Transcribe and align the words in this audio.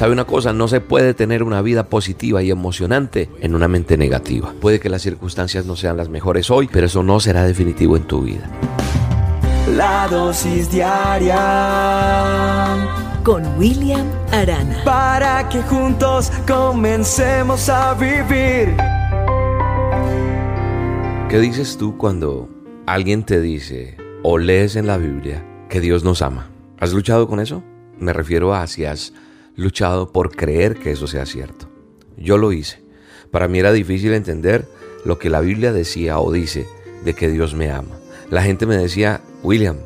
¿Sabe 0.00 0.12
una 0.12 0.24
cosa? 0.24 0.54
No 0.54 0.66
se 0.66 0.80
puede 0.80 1.12
tener 1.12 1.42
una 1.42 1.60
vida 1.60 1.90
positiva 1.90 2.42
y 2.42 2.50
emocionante 2.50 3.28
en 3.42 3.54
una 3.54 3.68
mente 3.68 3.98
negativa. 3.98 4.54
Puede 4.58 4.80
que 4.80 4.88
las 4.88 5.02
circunstancias 5.02 5.66
no 5.66 5.76
sean 5.76 5.98
las 5.98 6.08
mejores 6.08 6.50
hoy, 6.50 6.70
pero 6.72 6.86
eso 6.86 7.02
no 7.02 7.20
será 7.20 7.44
definitivo 7.44 7.98
en 7.98 8.04
tu 8.04 8.22
vida. 8.22 8.48
La 9.76 10.08
dosis 10.08 10.70
diaria 10.70 11.36
con 13.24 13.44
William 13.58 14.06
Arana. 14.32 14.82
Para 14.86 15.46
que 15.50 15.60
juntos 15.60 16.32
comencemos 16.48 17.68
a 17.68 17.92
vivir. 17.92 18.74
¿Qué 21.28 21.40
dices 21.40 21.76
tú 21.76 21.98
cuando 21.98 22.48
alguien 22.86 23.22
te 23.22 23.38
dice 23.42 23.98
o 24.22 24.38
lees 24.38 24.76
en 24.76 24.86
la 24.86 24.96
Biblia 24.96 25.44
que 25.68 25.78
Dios 25.82 26.04
nos 26.04 26.22
ama? 26.22 26.48
¿Has 26.78 26.94
luchado 26.94 27.28
con 27.28 27.38
eso? 27.38 27.62
Me 27.98 28.14
refiero 28.14 28.54
a 28.54 28.66
si 28.66 28.86
has 28.86 29.12
luchado 29.60 30.10
por 30.10 30.34
creer 30.34 30.76
que 30.76 30.90
eso 30.90 31.06
sea 31.06 31.26
cierto. 31.26 31.68
Yo 32.16 32.38
lo 32.38 32.52
hice. 32.52 32.82
Para 33.30 33.46
mí 33.46 33.58
era 33.58 33.72
difícil 33.72 34.12
entender 34.14 34.66
lo 35.04 35.18
que 35.18 35.30
la 35.30 35.40
Biblia 35.40 35.72
decía 35.72 36.18
o 36.18 36.32
dice 36.32 36.66
de 37.04 37.14
que 37.14 37.28
Dios 37.28 37.54
me 37.54 37.70
ama. 37.70 37.98
La 38.30 38.42
gente 38.42 38.64
me 38.66 38.76
decía, 38.76 39.20
William, 39.42 39.76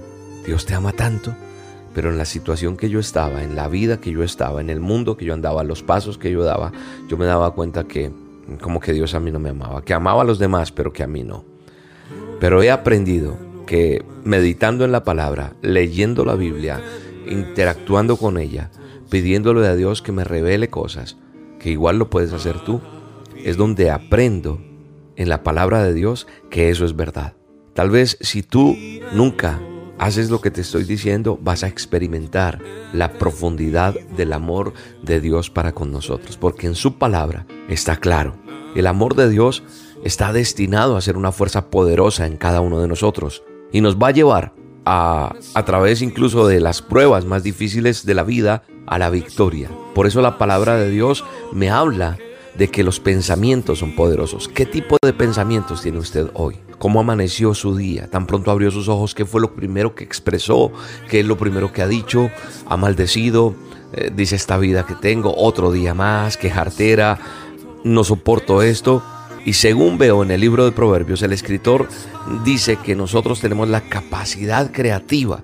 Dios 0.46 0.64
te 0.64 0.74
ama 0.74 0.92
tanto, 0.92 1.34
pero 1.92 2.10
en 2.10 2.18
la 2.18 2.24
situación 2.24 2.76
que 2.76 2.88
yo 2.88 3.00
estaba, 3.00 3.42
en 3.42 3.56
la 3.56 3.68
vida 3.68 4.00
que 4.00 4.12
yo 4.12 4.22
estaba, 4.22 4.60
en 4.60 4.70
el 4.70 4.80
mundo 4.80 5.16
que 5.16 5.24
yo 5.24 5.34
andaba, 5.34 5.64
los 5.64 5.82
pasos 5.82 6.18
que 6.18 6.30
yo 6.30 6.44
daba, 6.44 6.72
yo 7.08 7.16
me 7.16 7.24
daba 7.24 7.52
cuenta 7.52 7.84
que 7.84 8.12
como 8.60 8.78
que 8.78 8.92
Dios 8.92 9.14
a 9.14 9.20
mí 9.20 9.32
no 9.32 9.40
me 9.40 9.50
amaba, 9.50 9.82
que 9.82 9.94
amaba 9.94 10.22
a 10.22 10.24
los 10.24 10.38
demás, 10.38 10.70
pero 10.70 10.92
que 10.92 11.02
a 11.02 11.08
mí 11.08 11.24
no. 11.24 11.44
Pero 12.38 12.62
he 12.62 12.70
aprendido 12.70 13.36
que 13.66 14.04
meditando 14.22 14.84
en 14.84 14.92
la 14.92 15.02
palabra, 15.02 15.54
leyendo 15.62 16.24
la 16.24 16.34
Biblia, 16.34 16.80
interactuando 17.26 18.16
con 18.18 18.38
ella, 18.38 18.70
pidiéndole 19.14 19.64
a 19.68 19.76
Dios 19.76 20.02
que 20.02 20.10
me 20.10 20.24
revele 20.24 20.70
cosas, 20.70 21.16
que 21.60 21.70
igual 21.70 21.98
lo 21.98 22.10
puedes 22.10 22.32
hacer 22.32 22.58
tú, 22.64 22.80
es 23.44 23.56
donde 23.56 23.92
aprendo 23.92 24.60
en 25.14 25.28
la 25.28 25.44
palabra 25.44 25.84
de 25.84 25.94
Dios 25.94 26.26
que 26.50 26.68
eso 26.68 26.84
es 26.84 26.96
verdad. 26.96 27.34
Tal 27.74 27.90
vez 27.90 28.18
si 28.20 28.42
tú 28.42 28.76
nunca 29.12 29.60
haces 30.00 30.30
lo 30.30 30.40
que 30.40 30.50
te 30.50 30.62
estoy 30.62 30.82
diciendo, 30.82 31.38
vas 31.40 31.62
a 31.62 31.68
experimentar 31.68 32.58
la 32.92 33.12
profundidad 33.12 33.94
del 34.16 34.32
amor 34.32 34.72
de 35.04 35.20
Dios 35.20 35.48
para 35.48 35.70
con 35.70 35.92
nosotros, 35.92 36.36
porque 36.36 36.66
en 36.66 36.74
su 36.74 36.98
palabra 36.98 37.46
está 37.68 37.98
claro, 37.98 38.34
el 38.74 38.88
amor 38.88 39.14
de 39.14 39.30
Dios 39.30 39.62
está 40.02 40.32
destinado 40.32 40.96
a 40.96 41.00
ser 41.00 41.16
una 41.16 41.30
fuerza 41.30 41.70
poderosa 41.70 42.26
en 42.26 42.36
cada 42.36 42.60
uno 42.60 42.80
de 42.80 42.88
nosotros 42.88 43.44
y 43.70 43.80
nos 43.80 43.96
va 43.96 44.08
a 44.08 44.10
llevar 44.10 44.54
a, 44.84 45.36
a 45.54 45.64
través 45.64 46.02
incluso 46.02 46.48
de 46.48 46.58
las 46.58 46.82
pruebas 46.82 47.24
más 47.26 47.44
difíciles 47.44 48.04
de 48.04 48.14
la 48.14 48.24
vida 48.24 48.64
a 48.86 48.98
la 48.98 49.10
victoria. 49.10 49.70
Por 49.94 50.06
eso 50.06 50.20
la 50.20 50.38
palabra 50.38 50.76
de 50.76 50.90
Dios 50.90 51.24
me 51.52 51.70
habla 51.70 52.18
de 52.56 52.68
que 52.68 52.84
los 52.84 53.00
pensamientos 53.00 53.80
son 53.80 53.94
poderosos. 53.96 54.48
¿Qué 54.48 54.66
tipo 54.66 54.96
de 55.02 55.12
pensamientos 55.12 55.82
tiene 55.82 55.98
usted 55.98 56.30
hoy? 56.34 56.56
¿Cómo 56.78 57.00
amaneció 57.00 57.54
su 57.54 57.76
día? 57.76 58.08
Tan 58.08 58.26
pronto 58.26 58.50
abrió 58.50 58.70
sus 58.70 58.88
ojos, 58.88 59.14
¿qué 59.14 59.24
fue 59.24 59.40
lo 59.40 59.54
primero 59.54 59.94
que 59.94 60.04
expresó? 60.04 60.72
¿Qué 61.08 61.20
es 61.20 61.26
lo 61.26 61.36
primero 61.36 61.72
que 61.72 61.82
ha 61.82 61.88
dicho? 61.88 62.30
¿Ha 62.68 62.76
maldecido? 62.76 63.54
Eh, 63.92 64.10
dice 64.14 64.36
esta 64.36 64.58
vida 64.58 64.86
que 64.86 64.94
tengo, 64.94 65.34
otro 65.36 65.72
día 65.72 65.94
más, 65.94 66.36
que 66.36 66.50
jartera, 66.50 67.18
no 67.84 68.04
soporto 68.04 68.62
esto. 68.62 69.02
Y 69.44 69.54
según 69.54 69.98
veo 69.98 70.22
en 70.22 70.30
el 70.30 70.40
libro 70.40 70.64
de 70.64 70.72
Proverbios, 70.72 71.22
el 71.22 71.32
escritor 71.32 71.88
dice 72.44 72.76
que 72.76 72.96
nosotros 72.96 73.40
tenemos 73.40 73.68
la 73.68 73.82
capacidad 73.82 74.72
creativa 74.72 75.42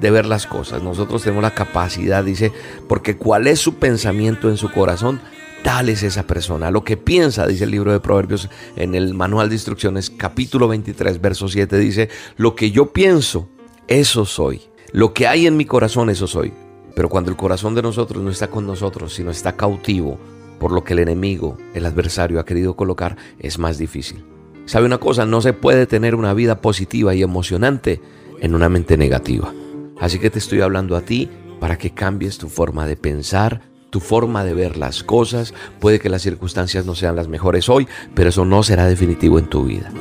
de 0.00 0.10
ver 0.10 0.26
las 0.26 0.46
cosas. 0.46 0.82
Nosotros 0.82 1.22
tenemos 1.22 1.42
la 1.42 1.54
capacidad, 1.54 2.24
dice, 2.24 2.52
porque 2.88 3.16
cuál 3.16 3.46
es 3.46 3.58
su 3.60 3.74
pensamiento 3.74 4.48
en 4.48 4.56
su 4.56 4.70
corazón, 4.70 5.20
tal 5.62 5.88
es 5.88 6.02
esa 6.02 6.24
persona. 6.24 6.70
Lo 6.70 6.84
que 6.84 6.96
piensa, 6.96 7.46
dice 7.46 7.64
el 7.64 7.70
libro 7.70 7.92
de 7.92 8.00
Proverbios 8.00 8.48
en 8.76 8.94
el 8.94 9.14
manual 9.14 9.48
de 9.48 9.56
instrucciones, 9.56 10.10
capítulo 10.10 10.68
23, 10.68 11.20
verso 11.20 11.48
7, 11.48 11.78
dice, 11.78 12.08
lo 12.36 12.54
que 12.54 12.70
yo 12.70 12.92
pienso, 12.92 13.48
eso 13.86 14.24
soy. 14.24 14.62
Lo 14.92 15.12
que 15.12 15.26
hay 15.26 15.46
en 15.46 15.56
mi 15.56 15.64
corazón, 15.64 16.10
eso 16.10 16.26
soy. 16.26 16.52
Pero 16.96 17.08
cuando 17.08 17.30
el 17.30 17.36
corazón 17.36 17.74
de 17.74 17.82
nosotros 17.82 18.22
no 18.22 18.30
está 18.30 18.48
con 18.48 18.66
nosotros, 18.66 19.14
sino 19.14 19.30
está 19.30 19.56
cautivo 19.56 20.18
por 20.58 20.72
lo 20.72 20.84
que 20.84 20.92
el 20.92 20.98
enemigo, 20.98 21.56
el 21.74 21.86
adversario 21.86 22.38
ha 22.38 22.44
querido 22.44 22.76
colocar, 22.76 23.16
es 23.38 23.58
más 23.58 23.78
difícil. 23.78 24.24
¿Sabe 24.66 24.86
una 24.86 24.98
cosa? 24.98 25.24
No 25.24 25.40
se 25.40 25.52
puede 25.52 25.86
tener 25.86 26.14
una 26.14 26.34
vida 26.34 26.60
positiva 26.60 27.14
y 27.14 27.22
emocionante 27.22 28.00
en 28.40 28.54
una 28.54 28.68
mente 28.68 28.96
negativa. 28.96 29.52
Así 30.00 30.18
que 30.18 30.30
te 30.30 30.38
estoy 30.38 30.62
hablando 30.62 30.96
a 30.96 31.02
ti 31.02 31.30
para 31.60 31.76
que 31.76 31.90
cambies 31.90 32.38
tu 32.38 32.48
forma 32.48 32.86
de 32.86 32.96
pensar, 32.96 33.60
tu 33.90 34.00
forma 34.00 34.44
de 34.44 34.54
ver 34.54 34.76
las 34.76 35.04
cosas. 35.04 35.52
Puede 35.78 36.00
que 36.00 36.08
las 36.08 36.22
circunstancias 36.22 36.86
no 36.86 36.94
sean 36.94 37.16
las 37.16 37.28
mejores 37.28 37.68
hoy, 37.68 37.86
pero 38.14 38.30
eso 38.30 38.44
no 38.44 38.62
será 38.62 38.86
definitivo 38.86 39.38
en 39.38 39.46
tu 39.46 39.64
vida. 39.64 39.92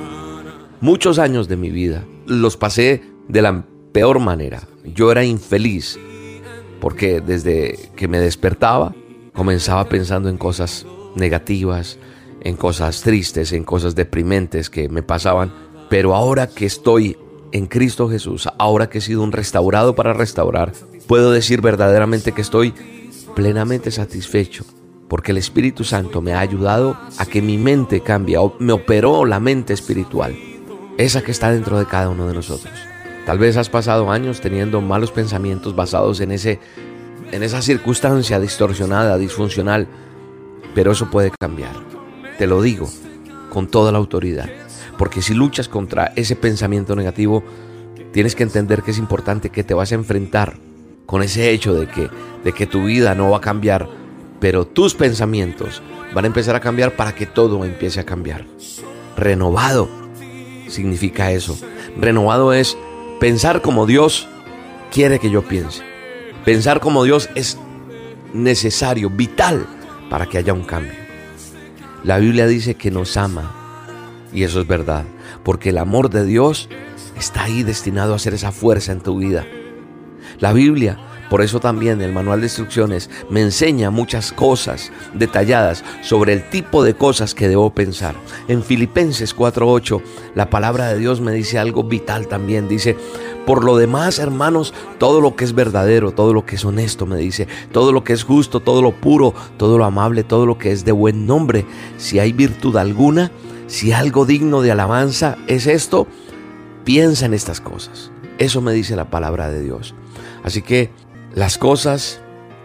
Muchos 0.81 1.19
años 1.19 1.49
de 1.49 1.57
mi 1.57 1.69
vida 1.69 2.05
los 2.25 2.55
pasé 2.55 3.03
de 3.27 3.41
la 3.41 3.65
peor 3.91 4.19
manera. 4.19 4.63
Yo 4.85 5.11
era 5.11 5.25
infeliz 5.25 5.99
porque 6.79 7.19
desde 7.19 7.77
que 7.97 8.07
me 8.07 8.19
despertaba 8.19 8.95
comenzaba 9.33 9.89
pensando 9.89 10.29
en 10.29 10.37
cosas 10.37 10.85
negativas, 11.15 11.97
en 12.41 12.55
cosas 12.55 13.01
tristes, 13.01 13.51
en 13.51 13.65
cosas 13.65 13.95
deprimentes 13.95 14.69
que 14.69 14.87
me 14.87 15.03
pasaban. 15.03 15.51
Pero 15.89 16.15
ahora 16.15 16.47
que 16.47 16.65
estoy 16.65 17.17
en 17.51 17.65
Cristo 17.67 18.09
Jesús, 18.09 18.47
ahora 18.57 18.89
que 18.89 18.99
he 18.99 19.01
sido 19.01 19.23
un 19.23 19.31
restaurado 19.31 19.95
para 19.95 20.13
restaurar, 20.13 20.73
puedo 21.07 21.31
decir 21.31 21.61
verdaderamente 21.61 22.31
que 22.31 22.41
estoy 22.41 22.73
plenamente 23.35 23.91
satisfecho 23.91 24.65
porque 25.09 25.31
el 25.31 25.37
Espíritu 25.39 25.83
Santo 25.83 26.21
me 26.21 26.33
ha 26.33 26.39
ayudado 26.39 26.95
a 27.17 27.25
que 27.25 27.41
mi 27.41 27.57
mente 27.57 28.01
cambie, 28.01 28.37
me 28.59 28.73
operó 28.73 29.25
la 29.25 29.39
mente 29.39 29.73
espiritual, 29.73 30.37
esa 30.97 31.21
que 31.21 31.31
está 31.31 31.51
dentro 31.51 31.79
de 31.79 31.87
cada 31.87 32.09
uno 32.09 32.27
de 32.27 32.35
nosotros. 32.35 32.73
Tal 33.25 33.39
vez 33.39 33.57
has 33.57 33.69
pasado 33.69 34.11
años 34.11 34.39
teniendo 34.39 34.79
malos 34.81 35.11
pensamientos 35.11 35.75
basados 35.75 36.21
en 36.21 36.31
ese 36.31 36.59
en 37.31 37.43
esa 37.43 37.61
circunstancia 37.61 38.39
distorsionada, 38.39 39.17
disfuncional, 39.17 39.87
pero 40.73 40.91
eso 40.93 41.11
puede 41.11 41.31
cambiar. 41.39 41.73
Te 42.39 42.47
lo 42.47 42.61
digo 42.61 42.89
con 43.51 43.67
toda 43.67 43.91
la 43.91 43.99
autoridad, 43.99 44.49
porque 44.99 45.21
si 45.21 45.33
luchas 45.33 45.69
contra 45.69 46.11
ese 46.17 46.35
pensamiento 46.35 46.93
negativo, 46.93 47.41
tienes 48.11 48.35
que 48.35 48.43
entender 48.43 48.83
que 48.83 48.91
es 48.91 48.97
importante 48.97 49.49
que 49.49 49.63
te 49.63 49.73
vas 49.73 49.93
a 49.93 49.95
enfrentar 49.95 50.57
con 51.05 51.23
ese 51.23 51.51
hecho 51.51 51.73
de 51.73 51.87
que, 51.87 52.09
de 52.43 52.51
que 52.51 52.67
tu 52.67 52.83
vida 52.83 53.15
no 53.15 53.31
va 53.31 53.37
a 53.37 53.41
cambiar, 53.41 53.87
pero 54.41 54.67
tus 54.67 54.95
pensamientos 54.95 55.81
van 56.13 56.25
a 56.25 56.27
empezar 56.27 56.53
a 56.57 56.59
cambiar 56.59 56.97
para 56.97 57.15
que 57.15 57.25
todo 57.25 57.63
empiece 57.63 58.01
a 58.01 58.05
cambiar. 58.05 58.45
Renovado 59.15 59.87
significa 60.67 61.31
eso. 61.31 61.57
Renovado 61.97 62.51
es 62.51 62.77
pensar 63.21 63.61
como 63.61 63.85
Dios 63.85 64.27
quiere 64.91 65.19
que 65.19 65.29
yo 65.29 65.43
piense. 65.43 65.81
Pensar 66.43 66.81
como 66.81 67.05
Dios 67.05 67.29
es 67.35 67.57
necesario, 68.33 69.09
vital, 69.09 69.65
para 70.09 70.25
que 70.25 70.39
haya 70.39 70.51
un 70.51 70.63
cambio. 70.65 70.91
La 72.03 72.17
Biblia 72.17 72.47
dice 72.47 72.75
que 72.75 72.91
nos 72.91 73.15
ama, 73.15 73.58
y 74.33 74.43
eso 74.43 74.61
es 74.61 74.67
verdad, 74.67 75.05
porque 75.43 75.69
el 75.69 75.77
amor 75.77 76.09
de 76.09 76.25
Dios 76.25 76.69
está 77.17 77.43
ahí 77.43 77.63
destinado 77.63 78.13
a 78.13 78.19
ser 78.19 78.33
esa 78.33 78.51
fuerza 78.51 78.91
en 78.91 79.01
tu 79.01 79.17
vida. 79.17 79.45
La 80.39 80.53
Biblia, 80.53 80.97
por 81.29 81.41
eso 81.41 81.59
también 81.59 82.01
el 82.01 82.11
manual 82.11 82.41
de 82.41 82.47
instrucciones 82.47 83.09
me 83.29 83.41
enseña 83.41 83.91
muchas 83.91 84.31
cosas 84.31 84.91
detalladas 85.13 85.83
sobre 86.01 86.33
el 86.33 86.49
tipo 86.49 86.83
de 86.83 86.95
cosas 86.95 87.35
que 87.35 87.47
debo 87.47 87.69
pensar. 87.69 88.15
En 88.47 88.63
Filipenses 88.63 89.35
4:8, 89.35 90.01
la 90.35 90.49
palabra 90.49 90.87
de 90.87 90.97
Dios 90.97 91.21
me 91.21 91.31
dice 91.31 91.59
algo 91.59 91.83
vital 91.83 92.27
también. 92.27 92.67
Dice, 92.67 92.97
por 93.45 93.63
lo 93.63 93.77
demás, 93.77 94.19
hermanos, 94.19 94.73
todo 94.97 95.21
lo 95.21 95.35
que 95.35 95.43
es 95.43 95.53
verdadero, 95.53 96.11
todo 96.11 96.33
lo 96.33 96.45
que 96.45 96.55
es 96.55 96.65
honesto, 96.65 97.05
me 97.05 97.17
dice, 97.17 97.47
todo 97.71 97.91
lo 97.91 98.03
que 98.03 98.13
es 98.13 98.23
justo, 98.23 98.59
todo 98.59 98.81
lo 98.81 98.91
puro, 98.91 99.33
todo 99.57 99.77
lo 99.77 99.85
amable, 99.85 100.23
todo 100.23 100.45
lo 100.45 100.57
que 100.57 100.71
es 100.71 100.85
de 100.85 100.91
buen 100.91 101.25
nombre, 101.25 101.65
si 101.97 102.19
hay 102.19 102.33
virtud 102.33 102.75
alguna, 102.77 103.31
si 103.67 103.91
algo 103.91 104.25
digno 104.25 104.61
de 104.61 104.71
alabanza 104.71 105.37
es 105.47 105.67
esto, 105.67 106.07
piensa 106.83 107.25
en 107.25 107.33
estas 107.33 107.61
cosas. 107.61 108.11
Eso 108.39 108.61
me 108.61 108.73
dice 108.73 108.95
la 108.95 109.09
palabra 109.09 109.49
de 109.51 109.61
Dios. 109.61 109.93
Así 110.43 110.61
que 110.61 110.91
las 111.39 111.57
cosas 111.57 112.19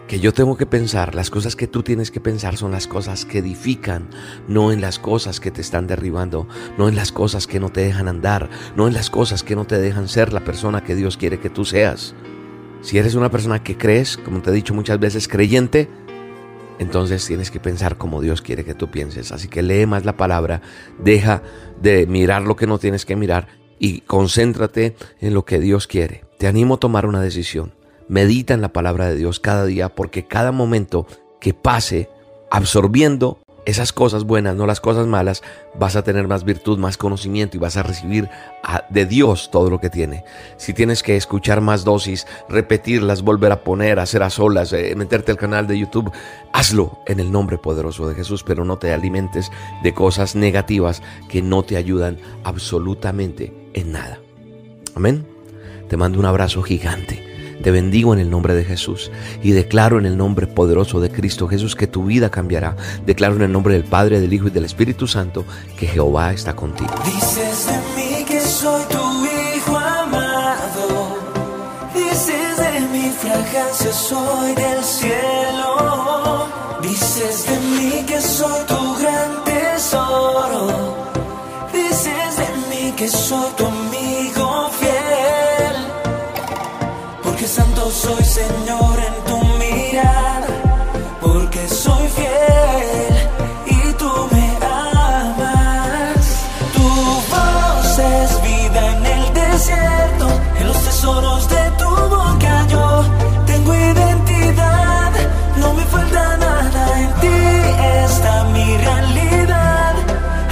que 0.08 0.18
yo 0.18 0.34
tengo 0.34 0.56
que 0.56 0.66
pensar, 0.66 1.14
las 1.14 1.30
cosas 1.30 1.54
que 1.54 1.68
tú 1.68 1.84
tienes 1.84 2.10
que 2.10 2.18
pensar 2.18 2.56
son 2.56 2.72
las 2.72 2.88
cosas 2.88 3.24
que 3.24 3.38
edifican, 3.38 4.08
no 4.48 4.72
en 4.72 4.80
las 4.80 4.98
cosas 4.98 5.38
que 5.38 5.52
te 5.52 5.60
están 5.60 5.86
derribando, 5.86 6.48
no 6.76 6.88
en 6.88 6.96
las 6.96 7.12
cosas 7.12 7.46
que 7.46 7.60
no 7.60 7.70
te 7.70 7.82
dejan 7.82 8.08
andar, 8.08 8.50
no 8.74 8.88
en 8.88 8.94
las 8.94 9.10
cosas 9.10 9.44
que 9.44 9.54
no 9.54 9.64
te 9.64 9.78
dejan 9.78 10.08
ser 10.08 10.32
la 10.32 10.42
persona 10.42 10.82
que 10.82 10.96
Dios 10.96 11.16
quiere 11.16 11.38
que 11.38 11.50
tú 11.50 11.64
seas. 11.64 12.16
Si 12.80 12.98
eres 12.98 13.14
una 13.14 13.30
persona 13.30 13.62
que 13.62 13.78
crees, 13.78 14.16
como 14.16 14.42
te 14.42 14.50
he 14.50 14.52
dicho 14.52 14.74
muchas 14.74 14.98
veces, 14.98 15.28
creyente, 15.28 15.88
entonces 16.80 17.24
tienes 17.24 17.52
que 17.52 17.60
pensar 17.60 17.96
como 17.96 18.20
Dios 18.20 18.42
quiere 18.42 18.64
que 18.64 18.74
tú 18.74 18.90
pienses. 18.90 19.30
Así 19.30 19.46
que 19.46 19.62
lee 19.62 19.86
más 19.86 20.04
la 20.04 20.16
palabra, 20.16 20.62
deja 20.98 21.44
de 21.80 22.08
mirar 22.08 22.42
lo 22.42 22.56
que 22.56 22.66
no 22.66 22.80
tienes 22.80 23.04
que 23.04 23.14
mirar 23.14 23.46
y 23.78 24.00
concéntrate 24.00 24.96
en 25.20 25.32
lo 25.32 25.44
que 25.44 25.60
Dios 25.60 25.86
quiere. 25.86 26.24
Te 26.40 26.48
animo 26.48 26.74
a 26.74 26.80
tomar 26.80 27.06
una 27.06 27.20
decisión. 27.20 27.83
Medita 28.08 28.54
en 28.54 28.60
la 28.60 28.72
palabra 28.72 29.08
de 29.08 29.16
Dios 29.16 29.40
cada 29.40 29.64
día 29.64 29.88
porque 29.88 30.26
cada 30.26 30.52
momento 30.52 31.06
que 31.40 31.54
pase 31.54 32.08
absorbiendo 32.50 33.38
esas 33.66 33.92
cosas 33.92 34.24
buenas, 34.24 34.56
no 34.56 34.66
las 34.66 34.80
cosas 34.80 35.06
malas, 35.06 35.42
vas 35.74 35.96
a 35.96 36.04
tener 36.04 36.28
más 36.28 36.44
virtud, 36.44 36.78
más 36.78 36.96
conocimiento 36.96 37.56
y 37.56 37.60
vas 37.60 37.76
a 37.76 37.82
recibir 37.82 38.28
de 38.90 39.06
Dios 39.06 39.50
todo 39.50 39.70
lo 39.70 39.80
que 39.80 39.90
tiene. 39.90 40.24
Si 40.56 40.74
tienes 40.74 41.02
que 41.02 41.16
escuchar 41.16 41.60
más 41.60 41.84
dosis, 41.84 42.26
repetirlas, 42.48 43.22
volver 43.22 43.52
a 43.52 43.64
poner, 43.64 43.98
hacer 43.98 44.22
a 44.22 44.30
solas, 44.30 44.72
eh, 44.72 44.94
meterte 44.96 45.32
al 45.32 45.38
canal 45.38 45.66
de 45.66 45.78
YouTube, 45.78 46.12
hazlo 46.52 46.98
en 47.06 47.20
el 47.20 47.32
nombre 47.32 47.58
poderoso 47.58 48.06
de 48.06 48.14
Jesús, 48.14 48.44
pero 48.44 48.64
no 48.64 48.78
te 48.78 48.92
alimentes 48.92 49.50
de 49.82 49.94
cosas 49.94 50.34
negativas 50.34 51.02
que 51.28 51.42
no 51.42 51.62
te 51.62 51.76
ayudan 51.76 52.18
absolutamente 52.44 53.70
en 53.72 53.92
nada. 53.92 54.18
Amén. 54.94 55.26
Te 55.88 55.96
mando 55.96 56.18
un 56.18 56.26
abrazo 56.26 56.62
gigante 56.62 57.33
te 57.62 57.70
bendigo 57.70 58.12
en 58.12 58.20
el 58.20 58.30
nombre 58.30 58.54
de 58.54 58.64
Jesús 58.64 59.10
y 59.42 59.52
declaro 59.52 59.98
en 59.98 60.06
el 60.06 60.16
nombre 60.16 60.46
poderoso 60.46 61.00
de 61.00 61.10
Cristo 61.10 61.48
Jesús 61.48 61.76
que 61.76 61.86
tu 61.86 62.04
vida 62.04 62.30
cambiará. 62.30 62.76
Declaro 63.06 63.36
en 63.36 63.42
el 63.42 63.52
nombre 63.52 63.74
del 63.74 63.84
Padre, 63.84 64.20
del 64.20 64.32
Hijo 64.32 64.48
y 64.48 64.50
del 64.50 64.64
Espíritu 64.64 65.06
Santo 65.06 65.44
que 65.78 65.86
Jehová 65.86 66.32
está 66.32 66.54
contigo. 66.54 66.90
Dices 67.04 67.66
de 67.66 67.76
mí 67.96 68.24
que 68.24 68.40
soy 68.40 68.82
tu 68.84 69.24
hijo 69.24 69.76
amado. 69.76 71.18
Dices 71.94 72.56
de 72.56 72.80
mi 72.92 73.10
fragancia 73.10 73.92
soy 73.92 74.54
del 74.54 74.84
cielo. 74.84 76.46
Dices 76.82 77.46
de 77.46 77.58
mí 77.58 78.04
que 78.06 78.20
soy 78.20 78.64
tu 78.66 78.94
gran 79.00 79.44
tesoro. 79.44 80.96
Dices 81.72 82.36
de 82.36 82.48
mí 82.68 82.92
que 82.92 83.08
soy 83.08 83.50
tu 83.56 83.83
soy 88.04 88.24
Señor 88.24 88.96
en 89.08 89.16
tu 89.28 89.38
mirada, 89.62 90.48
porque 91.22 91.66
soy 91.68 92.06
fiel 92.08 93.14
y 93.66 93.92
tú 94.00 94.12
me 94.32 94.46
amas. 94.60 96.24
Tu 96.76 96.86
voz 97.32 97.98
es 97.98 98.30
vida 98.42 98.80
en 98.94 99.06
el 99.16 99.24
desierto, 99.40 100.26
en 100.60 100.66
los 100.68 100.80
tesoros 100.86 101.48
de 101.48 101.62
tu 101.80 101.90
boca 102.16 102.66
yo 102.68 102.86
tengo 103.46 103.74
identidad, 103.74 105.12
no 105.56 105.72
me 105.72 105.84
falta 105.84 106.36
nada 106.36 106.82
en 107.00 107.10
ti, 107.22 107.38
está 108.04 108.44
mi 108.54 108.76
realidad. 108.86 109.94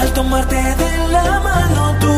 Al 0.01 0.13
tomarte 0.15 0.57
de 0.83 0.93
la 1.09 1.41
mano 1.41 1.83
tú 2.01 2.15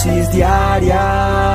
dosis 0.00 0.32
diaria 0.32 1.49